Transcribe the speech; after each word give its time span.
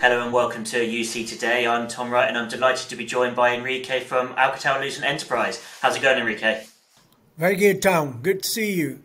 Hello 0.00 0.22
and 0.22 0.32
welcome 0.32 0.62
to 0.62 0.76
UC 0.76 1.28
Today. 1.28 1.66
I'm 1.66 1.88
Tom 1.88 2.12
Wright 2.12 2.28
and 2.28 2.38
I'm 2.38 2.48
delighted 2.48 2.88
to 2.88 2.94
be 2.94 3.04
joined 3.04 3.34
by 3.34 3.56
Enrique 3.56 3.98
from 3.98 4.28
Alcatel 4.36 4.80
Lucent 4.80 5.04
Enterprise. 5.04 5.60
How's 5.82 5.96
it 5.96 6.02
going, 6.02 6.20
Enrique? 6.20 6.66
Very 7.36 7.56
good, 7.56 7.82
Tom. 7.82 8.20
Good 8.22 8.44
to 8.44 8.48
see 8.48 8.74
you. 8.74 9.02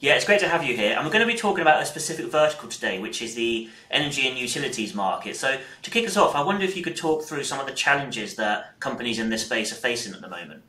Yeah, 0.00 0.14
it's 0.14 0.24
great 0.24 0.40
to 0.40 0.48
have 0.48 0.64
you 0.64 0.74
here. 0.74 0.96
And 0.96 1.04
we're 1.04 1.12
going 1.12 1.28
to 1.28 1.30
be 1.30 1.38
talking 1.38 1.60
about 1.60 1.82
a 1.82 1.84
specific 1.84 2.32
vertical 2.32 2.70
today, 2.70 2.98
which 2.98 3.20
is 3.20 3.34
the 3.34 3.68
energy 3.90 4.26
and 4.26 4.38
utilities 4.38 4.94
market. 4.94 5.36
So, 5.36 5.58
to 5.82 5.90
kick 5.90 6.06
us 6.06 6.16
off, 6.16 6.34
I 6.34 6.42
wonder 6.42 6.64
if 6.64 6.78
you 6.78 6.82
could 6.82 6.96
talk 6.96 7.24
through 7.24 7.44
some 7.44 7.60
of 7.60 7.66
the 7.66 7.74
challenges 7.74 8.34
that 8.36 8.80
companies 8.80 9.18
in 9.18 9.28
this 9.28 9.44
space 9.44 9.70
are 9.70 9.76
facing 9.76 10.14
at 10.14 10.22
the 10.22 10.30
moment. 10.30 10.62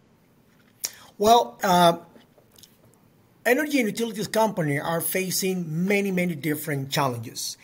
Well, 1.17 1.57
uh, 1.63 1.99
energy 3.45 3.79
and 3.79 3.87
utilities 3.87 4.27
companies 4.27 4.81
are 4.83 4.99
facing 4.99 5.87
many, 5.87 6.11
many 6.11 6.35
different 6.35 6.91
challenges. 6.91 7.55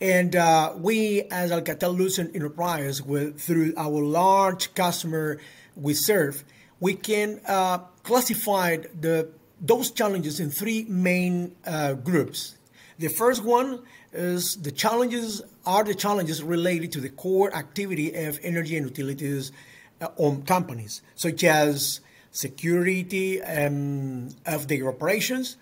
And 0.00 0.36
uh, 0.36 0.74
we, 0.76 1.22
as 1.30 1.50
Alcatel 1.50 1.96
Lucent 1.96 2.34
Enterprise, 2.34 3.00
with, 3.00 3.40
through 3.40 3.72
our 3.76 4.02
large 4.02 4.74
customer 4.74 5.38
we 5.74 5.94
serve, 5.94 6.44
we 6.80 6.94
can 6.94 7.40
uh, 7.46 7.78
classify 8.02 8.76
the, 9.00 9.30
those 9.60 9.90
challenges 9.90 10.38
in 10.38 10.50
three 10.50 10.84
main 10.84 11.56
uh, 11.64 11.94
groups. 11.94 12.56
The 12.98 13.08
first 13.08 13.42
one 13.42 13.82
is 14.12 14.56
the 14.56 14.70
challenges 14.70 15.42
are 15.64 15.84
the 15.84 15.94
challenges 15.94 16.42
related 16.42 16.92
to 16.92 17.00
the 17.00 17.08
core 17.08 17.54
activity 17.54 18.14
of 18.14 18.38
energy 18.42 18.76
and 18.76 18.86
utilities 18.86 19.52
uh, 20.00 20.08
on 20.16 20.42
companies, 20.42 21.00
such 21.14 21.42
as 21.44 22.00
security 22.32 23.42
um, 23.42 24.28
of 24.44 24.68
their 24.68 24.88
operations, 24.88 25.56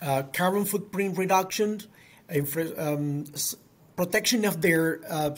uh, 0.00 0.22
carbon 0.32 0.64
footprint 0.64 1.18
reduction, 1.18 1.82
infra- 2.32 2.72
um, 2.78 3.26
protection 3.96 4.44
of 4.44 4.60
their 4.60 5.00
uh, 5.08 5.30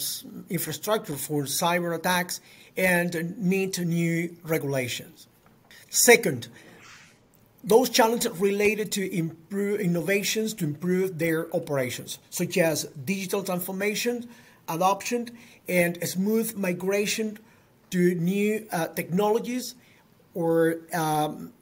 infrastructure 0.48 1.16
for 1.16 1.44
cyber 1.44 1.94
attacks 1.94 2.40
and 2.76 3.36
need 3.38 3.78
new 3.78 4.36
regulations. 4.44 5.28
Second, 5.90 6.48
those 7.64 7.90
challenges 7.90 8.38
related 8.38 8.92
to 8.92 9.16
improve 9.16 9.80
innovations 9.80 10.54
to 10.54 10.64
improve 10.64 11.18
their 11.18 11.54
operations, 11.54 12.18
such 12.30 12.56
as 12.58 12.84
digital 13.04 13.42
transformation, 13.42 14.28
adoption, 14.68 15.30
and 15.68 15.98
smooth 16.08 16.56
migration 16.56 17.38
to 17.90 18.14
new 18.14 18.66
uh, 18.70 18.86
technologies 18.88 19.74
or 20.34 20.78
um, 20.92 21.52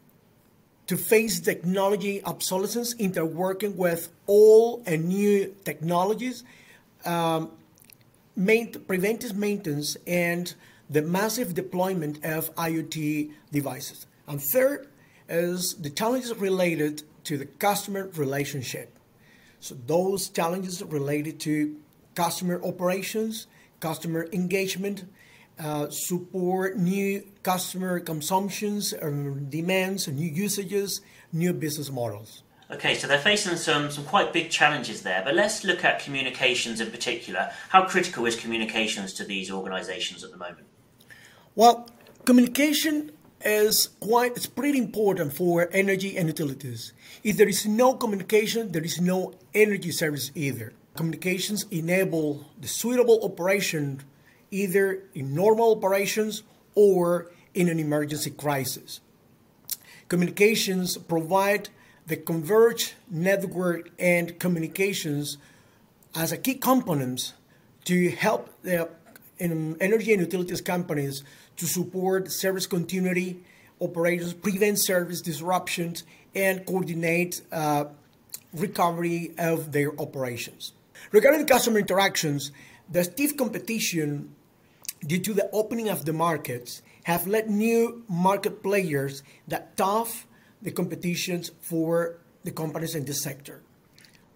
to 0.86 0.96
face 0.96 1.40
technology 1.40 2.22
obsolescence, 2.24 2.94
interworking 2.96 3.76
with 3.76 4.10
old 4.28 4.82
and 4.86 5.08
new 5.08 5.54
technologies 5.64 6.44
um, 7.06 7.50
main, 8.36 8.72
preventive 8.72 9.36
maintenance 9.36 9.96
and 10.06 10.54
the 10.88 11.02
massive 11.02 11.54
deployment 11.54 12.24
of 12.24 12.54
IoT 12.56 13.32
devices. 13.50 14.06
And 14.26 14.40
third 14.40 14.88
is 15.28 15.76
the 15.80 15.90
challenges 15.90 16.34
related 16.36 17.02
to 17.24 17.38
the 17.38 17.46
customer 17.46 18.10
relationship. 18.14 18.98
So 19.60 19.76
those 19.86 20.28
challenges 20.28 20.82
related 20.82 21.40
to 21.40 21.76
customer 22.14 22.62
operations, 22.62 23.46
customer 23.80 24.28
engagement, 24.32 25.04
uh, 25.58 25.88
support 25.90 26.76
new 26.76 27.26
customer 27.42 28.00
consumptions, 28.00 28.92
um, 29.00 29.48
demands, 29.48 30.08
new 30.08 30.28
usages, 30.28 31.00
new 31.32 31.52
business 31.52 31.90
models. 31.90 32.42
Okay, 32.74 32.96
so 32.96 33.06
they're 33.06 33.20
facing 33.20 33.56
some, 33.56 33.88
some 33.88 34.04
quite 34.04 34.32
big 34.32 34.50
challenges 34.50 35.02
there, 35.02 35.22
but 35.24 35.36
let's 35.36 35.62
look 35.62 35.84
at 35.84 36.00
communications 36.00 36.80
in 36.80 36.90
particular. 36.90 37.52
How 37.68 37.84
critical 37.84 38.26
is 38.26 38.34
communications 38.34 39.12
to 39.14 39.24
these 39.24 39.48
organizations 39.48 40.24
at 40.24 40.32
the 40.32 40.36
moment? 40.36 40.66
Well, 41.54 41.88
communication 42.24 43.12
is 43.44 43.90
quite 44.00 44.32
it's 44.36 44.46
pretty 44.46 44.78
important 44.78 45.34
for 45.34 45.68
energy 45.72 46.18
and 46.18 46.26
utilities. 46.26 46.92
If 47.22 47.36
there 47.36 47.48
is 47.48 47.64
no 47.64 47.94
communication, 47.94 48.72
there 48.72 48.82
is 48.82 49.00
no 49.00 49.34
energy 49.54 49.92
service 49.92 50.32
either. 50.34 50.72
Communications 50.96 51.66
enable 51.70 52.44
the 52.60 52.66
suitable 52.66 53.20
operation 53.22 54.02
either 54.50 55.04
in 55.14 55.32
normal 55.32 55.76
operations 55.76 56.42
or 56.74 57.30
in 57.54 57.68
an 57.68 57.78
emergency 57.78 58.30
crisis. 58.30 59.00
Communications 60.08 60.98
provide 60.98 61.68
the 62.06 62.16
converged 62.16 62.94
network 63.10 63.90
and 63.98 64.38
communications 64.38 65.38
as 66.14 66.32
a 66.32 66.36
key 66.36 66.54
components 66.54 67.34
to 67.84 68.10
help 68.10 68.50
the 68.62 68.88
energy 69.40 70.12
and 70.12 70.20
utilities 70.20 70.60
companies 70.60 71.24
to 71.56 71.66
support 71.66 72.30
service 72.30 72.66
continuity 72.66 73.42
operations, 73.80 74.32
prevent 74.34 74.78
service 74.80 75.20
disruptions, 75.20 76.04
and 76.34 76.64
coordinate 76.66 77.42
uh, 77.52 77.84
recovery 78.52 79.34
of 79.38 79.72
their 79.72 79.98
operations. 80.00 80.72
Regarding 81.12 81.46
customer 81.46 81.80
interactions, 81.80 82.52
the 82.90 83.04
stiff 83.04 83.36
competition 83.36 84.34
due 85.06 85.18
to 85.18 85.34
the 85.34 85.48
opening 85.52 85.88
of 85.88 86.04
the 86.04 86.12
markets 86.12 86.82
have 87.04 87.26
led 87.26 87.50
new 87.50 88.02
market 88.08 88.62
players 88.62 89.22
that 89.46 89.76
tough 89.76 90.26
the 90.64 90.72
competitions 90.72 91.52
for 91.60 92.16
the 92.42 92.50
companies 92.50 92.94
in 92.94 93.04
this 93.04 93.22
sector. 93.22 93.62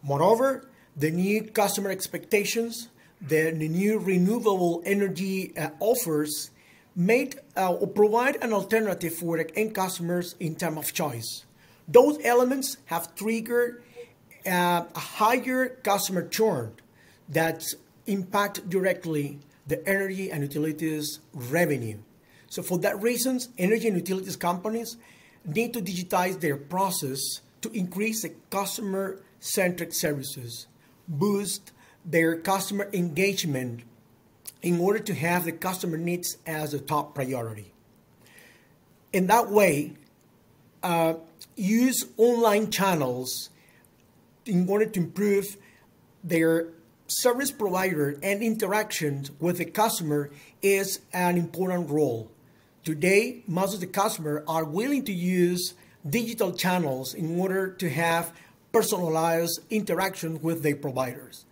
Moreover, 0.03 0.69
the 0.97 1.11
new 1.11 1.43
customer 1.43 1.91
expectations, 1.91 2.89
the, 3.21 3.51
new 3.53 3.99
renewable 3.99 4.83
energy 4.85 5.57
uh, 5.57 5.71
offers 5.81 6.51
made 6.95 7.41
uh, 7.57 7.73
or 7.73 7.87
provide 7.89 8.37
an 8.43 8.53
alternative 8.53 9.15
for 9.15 9.37
the 9.37 9.59
end 9.59 9.75
customers 9.75 10.37
in 10.39 10.55
terms 10.55 10.79
of 10.79 10.93
choice. 10.93 11.45
Those 11.87 12.19
elements 12.25 12.77
have 12.87 13.15
triggered 13.15 13.83
uh, 14.47 14.85
a 14.95 14.99
higher 14.99 15.69
customer 15.83 16.27
churn 16.29 16.75
that 17.29 17.65
impact 18.07 18.69
directly 18.69 19.39
the 19.67 19.87
energy 19.89 20.31
and 20.31 20.43
utilities 20.43 21.21
revenue. 21.33 21.99
So 22.49 22.63
for 22.63 22.79
that 22.79 23.01
reasons, 23.01 23.51
energy 23.59 23.89
and 23.89 23.97
utilities 23.97 24.37
companies 24.37 24.97
need 25.49 25.73
to 25.75 25.81
digitize 25.81 26.41
their 26.41 26.57
process 26.57 27.41
to 27.63 27.71
increase 27.73 28.23
the 28.23 28.31
customer 28.51 29.21
centric 29.41 29.93
services, 29.93 30.67
boost 31.07 31.73
their 32.05 32.37
customer 32.37 32.89
engagement 32.93 33.83
in 34.63 34.81
order 34.81 34.99
to 34.99 35.15
have 35.15 35.45
the 35.45 35.53
customer 35.53 35.97
needs 35.97 36.37
as 36.47 36.75
a 36.75 36.79
top 36.79 37.15
priority. 37.15 37.73
In 39.13 39.27
that 39.29 39.51
way, 39.51 39.95
uh, 40.83 41.15
use 41.57 42.05
online 42.17 42.71
channels 42.71 43.51
in 44.47 44.69
order 44.69 44.87
to 44.87 45.01
improve 45.01 45.57
their 46.23 46.69
service 47.07 47.51
provider 47.51 48.19
and 48.23 48.43
interactions 48.43 49.31
with 49.41 49.59
the 49.59 49.65
customer 49.65 50.31
is 50.63 51.01
an 51.13 51.37
important 51.37 51.91
role. 51.91 52.31
Today, 52.85 53.43
most 53.47 53.75
of 53.75 53.81
the 53.81 53.87
customers 53.87 54.43
are 54.49 54.65
willing 54.65 55.05
to 55.05 55.13
use 55.13 55.75
digital 56.09 56.53
channels 56.53 57.15
in 57.15 57.39
order 57.39 57.71
to 57.71 57.91
have 57.91 58.33
personalized 58.73 59.61
interaction 59.71 60.41
with 60.41 60.63
their 60.63 60.77
providers. 60.77 61.45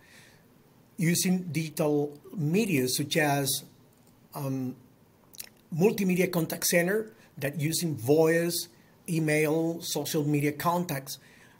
Using 0.97 1.43
digital 1.51 2.17
media 2.35 2.87
such 2.87 3.17
as 3.17 3.63
um, 4.33 4.75
multimedia 5.75 6.31
contact 6.31 6.65
center 6.65 7.11
that 7.37 7.59
using 7.59 7.95
voice, 7.95 8.67
email, 9.07 9.79
social 9.81 10.23
media 10.23 10.51
contacts, 10.51 11.19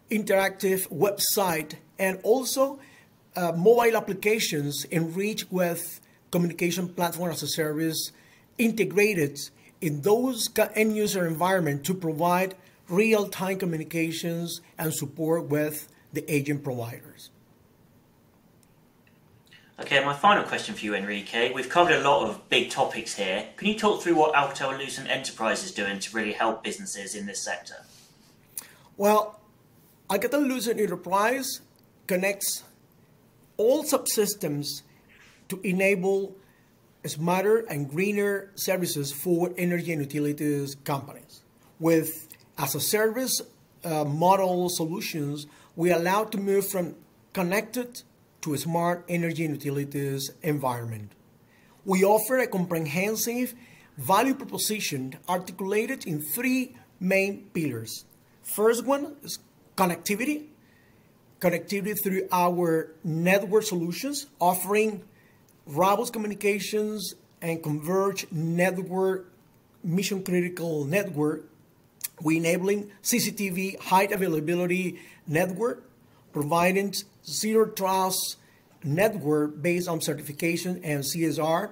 interactive 0.09 0.87
website, 0.89 1.75
and 1.99 2.19
also 2.23 2.79
uh, 3.35 3.51
mobile 3.51 3.95
applications 3.95 4.85
enriched 4.91 5.51
with 5.51 5.99
communication 6.31 6.87
platform 6.89 7.31
as 7.31 7.43
a 7.43 7.47
service 7.47 8.11
integrated 8.57 9.37
in 9.81 10.01
those 10.01 10.49
end 10.75 10.95
user 10.95 11.25
environment 11.25 11.83
to 11.85 11.93
provide 11.93 12.55
real 12.89 13.27
time 13.27 13.57
communications 13.59 14.61
and 14.77 14.93
support 14.93 15.45
with 15.45 15.87
the 16.13 16.29
agent 16.33 16.63
providers. 16.63 17.29
Okay, 19.79 20.03
my 20.03 20.13
final 20.13 20.43
question 20.43 20.73
for 20.73 20.83
you, 20.83 20.95
Enrique. 20.95 21.53
We've 21.53 21.69
covered 21.69 21.93
a 21.93 22.01
lot 22.01 22.27
of 22.27 22.49
big 22.49 22.71
topics 22.71 23.13
here. 23.13 23.45
Can 23.57 23.67
you 23.67 23.77
talk 23.77 24.01
through 24.01 24.15
what 24.15 24.33
Alcatel 24.33 24.75
Lucent 24.79 25.07
Enterprise 25.07 25.63
is 25.63 25.71
doing 25.71 25.99
to 25.99 26.15
really 26.15 26.33
help 26.33 26.63
businesses 26.63 27.13
in 27.13 27.27
this 27.27 27.43
sector? 27.43 27.75
Well, 28.95 29.39
Alcatel 30.09 30.47
Lucent 30.47 30.79
Enterprise 30.79 31.61
connects 32.07 32.63
all 33.57 33.83
subsystems 33.83 34.81
to 35.49 35.59
enable 35.63 36.35
smarter 37.09 37.59
and 37.69 37.89
greener 37.89 38.51
services 38.55 39.11
for 39.11 39.53
energy 39.57 39.91
and 39.91 40.01
utilities 40.01 40.75
companies. 40.83 41.43
With 41.79 42.27
as 42.57 42.75
a 42.75 42.79
service 42.79 43.41
uh, 43.83 44.03
model 44.03 44.69
solutions, 44.69 45.47
we 45.75 45.91
allow 45.91 46.23
to 46.25 46.37
move 46.37 46.67
from 46.67 46.95
connected 47.33 48.01
to 48.41 48.53
a 48.53 48.57
smart 48.57 49.05
energy 49.07 49.45
and 49.45 49.53
utilities 49.55 50.31
environment. 50.41 51.11
We 51.85 52.03
offer 52.03 52.39
a 52.39 52.47
comprehensive 52.47 53.53
value 53.97 54.33
proposition 54.33 55.15
articulated 55.29 56.05
in 56.05 56.21
three 56.21 56.75
main 56.99 57.49
pillars. 57.53 58.05
First 58.43 58.85
one 58.85 59.15
is 59.23 59.39
connectivity, 59.75 60.47
connectivity 61.39 61.95
through 62.01 62.27
our 62.31 62.95
network 63.03 63.63
solutions, 63.63 64.27
offering 64.39 65.03
robust 65.67 66.13
communications 66.13 67.15
and 67.41 67.61
converged 67.61 68.31
network, 68.31 69.31
mission 69.83 70.23
critical 70.23 70.85
network. 70.85 71.49
We 72.21 72.37
enabling 72.37 72.91
CCTV 73.03 73.79
high 73.79 74.03
availability 74.05 74.99
network, 75.27 75.87
providing 76.33 76.95
zero 77.25 77.67
trust 77.67 78.37
network 78.83 79.61
based 79.61 79.87
on 79.87 80.01
certification 80.01 80.81
and 80.83 81.03
CSR, 81.03 81.69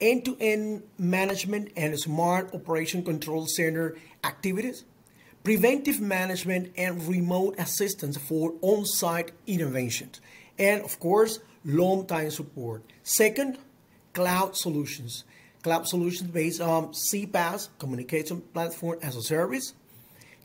end 0.00 0.24
to 0.24 0.36
end 0.40 0.84
management 0.98 1.72
and 1.76 1.98
smart 1.98 2.54
operation 2.54 3.04
control 3.04 3.46
center 3.46 3.96
activities, 4.22 4.84
preventive 5.42 6.00
management 6.00 6.72
and 6.76 7.06
remote 7.06 7.54
assistance 7.58 8.16
for 8.16 8.54
on 8.62 8.86
site 8.86 9.32
interventions, 9.46 10.20
and 10.58 10.82
of 10.82 10.98
course, 10.98 11.40
long 11.64 12.06
time 12.06 12.30
support. 12.30 12.82
Second, 13.02 13.58
cloud 14.12 14.56
solutions. 14.56 15.24
Cloud 15.62 15.88
solutions 15.88 16.30
based 16.30 16.60
on 16.60 16.88
CPaaS, 16.88 17.68
Communication 17.78 18.42
Platform 18.52 18.98
as 19.02 19.16
a 19.16 19.22
Service, 19.22 19.74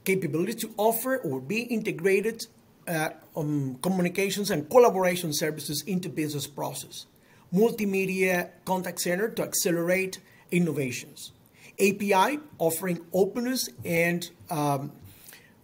capability 0.06 0.54
to 0.54 0.74
offer 0.78 1.18
or 1.18 1.42
be 1.42 1.62
integrated 1.64 2.46
uh, 2.88 3.10
um, 3.36 3.76
communications 3.82 4.50
and 4.50 4.70
collaboration 4.70 5.34
services 5.34 5.84
into 5.86 6.10
business 6.10 6.48
process, 6.48 7.06
multimedia 7.54 8.50
contact 8.66 9.00
center 9.00 9.30
to 9.30 9.44
accelerate 9.44 10.20
innovations, 10.52 11.32
API 11.80 12.40
offering 12.58 13.06
openness 13.14 13.70
and 13.86 14.32
um, 14.50 14.92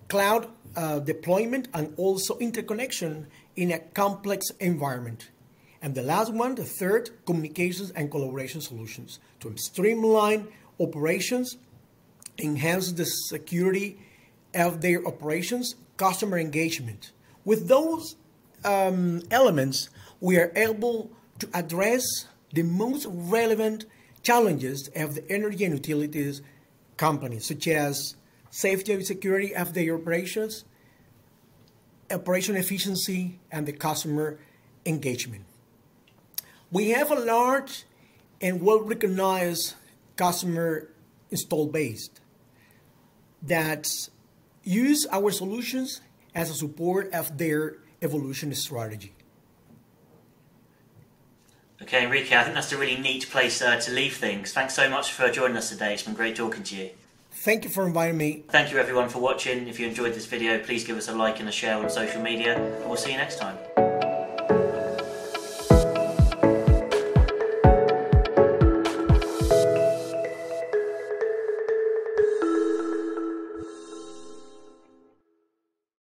cloud 0.10 0.48
uh, 0.76 1.00
deployment 1.00 1.68
and 1.74 1.94
also 1.98 2.38
interconnection 2.40 3.26
in 3.56 3.72
a 3.72 3.80
complex 3.80 4.50
environment. 4.60 5.30
And 5.86 5.94
the 5.94 6.02
last 6.02 6.34
one, 6.34 6.56
the 6.56 6.64
third, 6.64 7.12
communications 7.28 7.92
and 7.92 8.10
collaboration 8.10 8.60
solutions 8.60 9.20
to 9.40 9.56
streamline 9.56 10.48
operations, 10.80 11.58
enhance 12.40 12.92
the 12.92 13.06
security 13.06 14.00
of 14.56 14.82
their 14.82 15.06
operations, 15.06 15.76
customer 15.96 16.40
engagement. 16.40 17.12
With 17.44 17.68
those 17.68 18.16
um, 18.64 19.22
elements, 19.30 19.92
we 20.20 20.38
are 20.38 20.52
able 20.56 21.12
to 21.38 21.48
address 21.54 22.04
the 22.52 22.64
most 22.64 23.06
relevant 23.08 23.86
challenges 24.24 24.90
of 24.96 25.14
the 25.14 25.32
energy 25.32 25.66
and 25.66 25.76
utilities 25.76 26.42
companies, 26.98 27.46
such 27.46 27.68
as 27.68 28.16
safety 28.50 28.92
and 28.92 29.06
security 29.06 29.54
of 29.54 29.76
their 29.76 29.94
operations, 29.94 30.66
operation 32.10 32.56
efficiency, 32.56 33.38
and 33.52 33.68
the 33.68 33.74
customer 33.74 34.40
engagement. 34.88 35.46
We 36.72 36.90
have 36.90 37.12
a 37.12 37.20
large 37.20 37.86
and 38.42 38.62
well 38.62 38.82
recognized 38.82 39.76
customer 40.16 40.90
install 41.32 41.68
base 41.68 42.10
that 43.44 43.88
use 44.64 45.08
our 45.12 45.32
solutions 45.32 46.02
as 46.34 46.50
a 46.50 46.54
support 46.54 47.14
of 47.14 47.38
their 47.38 47.78
evolution 48.02 48.54
strategy. 48.56 49.14
Okay, 51.82 52.04
Enrique, 52.06 52.36
I 52.36 52.44
think 52.44 52.56
that's 52.56 52.72
a 52.72 52.78
really 52.78 52.98
neat 52.98 53.30
place 53.30 53.62
uh, 53.62 53.80
to 53.80 53.92
leave 53.92 54.18
things. 54.18 54.54
Thanks 54.54 54.74
so 54.74 54.90
much 54.90 55.12
for 55.12 55.30
joining 55.30 55.58
us 55.58 55.70
today. 55.70 55.94
It's 55.94 56.04
been 56.04 56.14
great 56.14 56.36
talking 56.36 56.64
to 56.64 56.76
you. 56.76 56.90
Thank 57.32 57.66
you 57.66 57.70
for 57.70 57.86
inviting 57.86 58.18
me. 58.18 58.44
Thank 58.50 58.72
you 58.72 58.80
everyone 58.80 59.10
for 59.10 59.20
watching. 59.20 59.68
If 59.68 59.80
you 59.80 59.88
enjoyed 59.88 60.14
this 60.14 60.26
video, 60.26 60.58
please 60.60 60.86
give 60.86 60.98
us 60.98 61.10
a 61.10 61.14
like 61.14 61.40
and 61.42 61.50
a 61.50 61.52
share 61.52 61.78
on 61.78 61.90
social 61.90 62.22
media, 62.22 62.56
and 62.56 62.86
we'll 62.86 62.98
see 62.98 63.12
you 63.12 63.18
next 63.18 63.38
time. 63.38 63.58